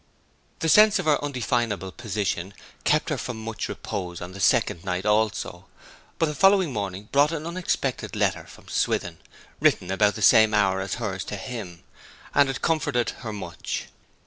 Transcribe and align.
The 0.61 0.67
sense 0.67 0.97
of 0.97 1.05
her 1.05 1.23
undefinable 1.23 1.91
position 1.91 2.55
kept 2.85 3.09
her 3.09 3.19
from 3.19 3.37
much 3.37 3.69
repose 3.69 4.19
on 4.19 4.31
the 4.31 4.39
second 4.39 4.83
night 4.83 5.05
also; 5.05 5.67
but 6.17 6.25
the 6.25 6.33
following 6.33 6.73
morning 6.73 7.07
brought 7.11 7.31
an 7.31 7.45
unexpected 7.45 8.15
letter 8.15 8.45
from 8.47 8.67
Swithin, 8.67 9.19
written 9.59 9.91
about 9.91 10.15
the 10.15 10.23
same 10.23 10.55
hour 10.55 10.81
as 10.81 10.95
hers 10.95 11.23
to 11.25 11.35
him, 11.35 11.83
and 12.33 12.49
it 12.49 12.63
comforted 12.63 13.11
her 13.19 13.31
much. 13.31 13.89